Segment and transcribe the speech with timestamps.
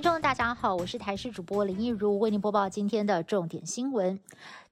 [0.00, 4.18] 听众，大家好，我是台视主播林一如，为您播报今天的重点新闻。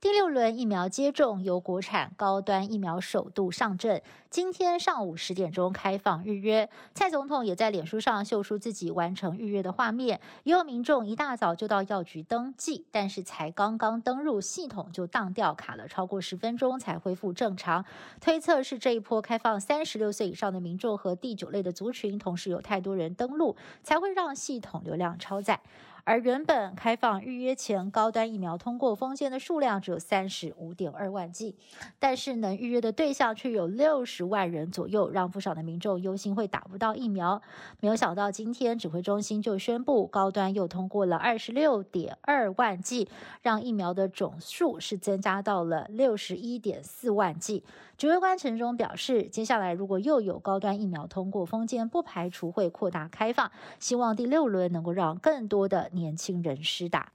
[0.00, 4.00] 第六轮疫苗接种由国产高端疫苗首度上阵，
[4.30, 6.68] 今天上午十点钟开放预约。
[6.92, 17.82] 蔡总统也在脸书上秀出自己完成预约的画面，也有民众一大早就到药局登记，但是才刚刚登入系统就当掉，卡了超过十分钟才恢复正常。
[18.20, 25.58] 推测是这一波开放三十六岁以上的民众和第九类的族群，同时有太多人登录，才会让系统流量超载。
[26.04, 31.54] 而原本开放预约前高端疫苗通过封签的数量只有三十五点二万剂，
[31.98, 37.40] 但是能预约的对象却有六十十万人左右，让不少的民众忧心会打不到疫苗。
[37.78, 43.08] 没有想到今天指挥中心就宣布，高端又通过了二十六点二万剂，
[43.42, 47.62] 让疫苗的总数是增加到了六十一点四万剂。
[47.96, 55.90] 指挥官陈忠表示，接下来如果又有高端疫苗通过封签，不排除会扩大开放，希望第六轮能够让更多的。
[55.92, 57.12] 年轻人施打。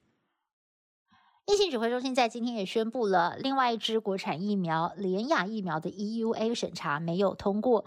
[1.46, 7.84] 疫情指挥中心在今天也宣布了，另外一支国产疫苗联雅疫苗的 EUA 审查没有通过，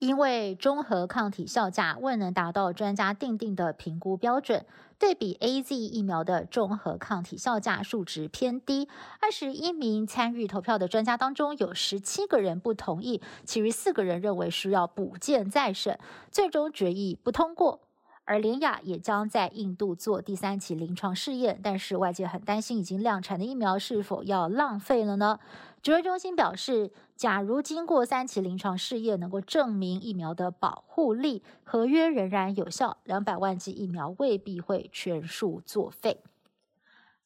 [0.00, 4.66] 因为综合抗体效价未能达到专家定定的评估标准。
[4.98, 8.88] 对比 AZ 疫苗的综合抗体效价数值偏低，
[9.20, 15.98] 二十一名参与投票的专家当中，有十七个人不同意，其余四个人认为需要补件再审，
[16.32, 17.80] 最终决议不通过。
[18.24, 25.40] 而联雅也将在印度做第三期临床试验，但是外界很担心已经量产的疫苗是否要浪费了呢？
[25.82, 36.20] 指挥中心表示，假如经过三期临床试验能够证明疫苗的保护力，合约仍然有效，两百万剂疫苗未必会全数作废。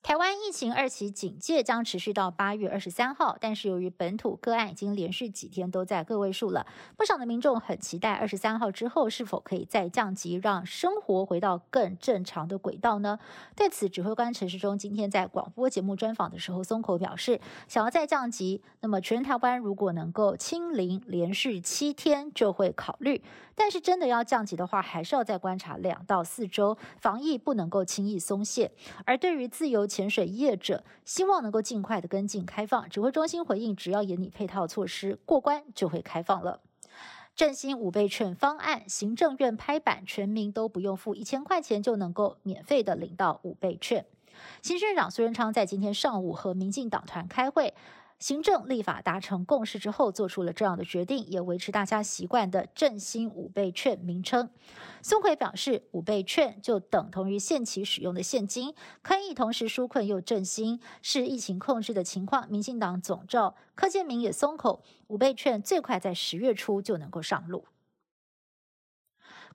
[0.07, 6.65] 台湾疫情二期警戒将持续到八月二十三号，但是由于本土个案已经连续几天都在个位数了，
[6.97, 13.19] 不少的民众很期待二十三号之后是否可以再降级，让生活回到更正常的轨道呢？
[13.57, 23.21] 对此，指挥官陈时中今天在广播节目专访的时候松口表示，想要再降级，那么全台湾如果能够清零连续七天就会考虑，
[23.57, 28.71] 但是真的要降级的话，还是要再观察两到四周，防疫不能够轻易松懈。
[29.05, 36.61] 而对于自由潜水业者希望能够尽快的跟进开放，指挥中心回应，只要严拟配套措施过关，就会开放了。
[37.35, 44.05] 振兴五倍券方案，行政院拍板，全民都不用付一千块钱就能够免费的领到五倍券。
[44.61, 47.73] 行政长苏贞昌在今天上午和民进党团开会。
[48.19, 54.49] 行政立法达成共识之后，做出了这样的决定，也维持大家习惯的振兴五倍券名称。
[55.03, 62.49] 宋奎表示，五倍券就等同于现期使用的现金，可以同时纾困又振兴，是疫情控制的情况。
[62.51, 67.67] 民进党总召柯建明也松口，五倍券最快在十月初就能够上路。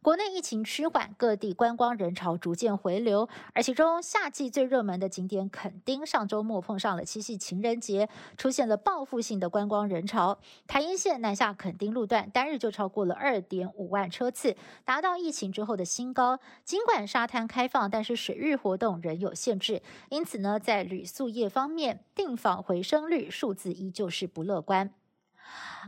[0.04, 10.40] 国内疫情趋缓，各地观光人潮逐渐回流，而其中夏季最热门的景点垦丁，上周末碰上了七夕情人节，出现了报复性的观光人潮。
[10.66, 16.40] 台阴线南下垦丁路段单日就超过了二点五万车次，达到疫情之后的新高。
[16.66, 24.92] 尽管沙滩开放，但是水域活动仍有限制，因此呢，在旅宿业方面，订房回升率数字依旧是不乐观。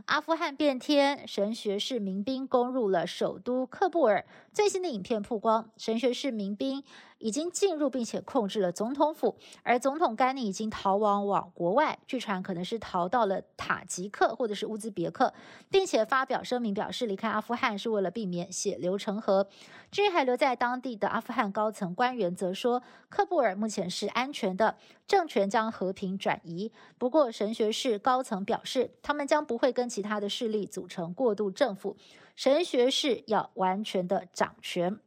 [0.06, 4.26] 阿富汗变天，神学士民兵攻入了首都喀布尔。
[4.54, 6.82] 最新的影片曝光，神学士民兵
[7.18, 15.34] 已经进入并且控制了总统府，而总统甘尼已经逃亡往国外，据传可能是逃到了塔吉克或者是乌兹别克，
[15.68, 19.46] 并且发表声明表示离开阿富汗是为了避免血流成河。
[19.90, 24.76] 至于还留在当地的阿富汗高层官员则说，喀布尔目前是安全的，
[25.06, 26.70] 政权将和平转移。
[26.96, 29.74] 不过神学士高层表示，他们将不会。
[29.74, 31.96] 跟其他的势力组成过渡政府，
[32.36, 34.98] 神学士要完全的掌权。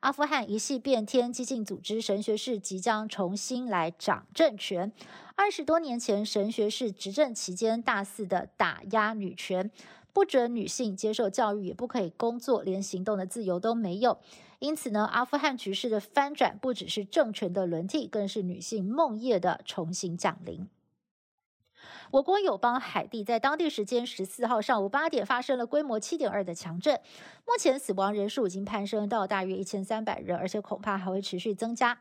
[0.00, 4.92] 阿富汗一系变天，激进组织神学士即将重新来掌政权。
[5.36, 9.70] 二十多年前，神学士执政期间大肆的打压女权，
[10.12, 14.18] 不准女性接受教育，也不可以工作，连行动的自由都没有。
[14.58, 20.68] 因此呢，阿富汗局势的翻转，不只是政权的轮替，更是女性梦夜的重新降临。
[22.12, 27.00] 我国友邦海地在当地时间十四号上午八点发生了规模七点二的强震，
[27.46, 31.98] 目前死亡人数已经攀升到大约一千三百人，而且恐怕还会持续增加。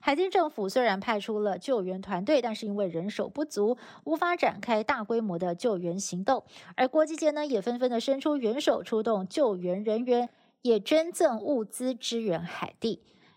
[0.00, 6.44] 海地政府虽然派出了救援团队，但是因为人手不足，无法展开大规模的救援行动。
[6.76, 10.28] 而国际间呢，也纷纷的伸出援手，出动救援人员，
[10.60, 13.00] 也捐赠物资支援海地。